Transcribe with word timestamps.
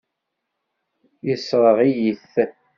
Yessṛeɣ-iyi-t. 1.27 2.33